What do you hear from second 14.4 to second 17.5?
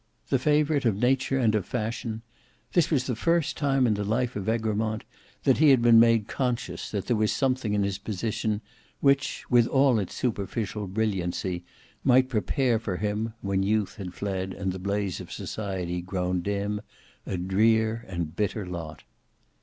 and the blaze of society grown dim, a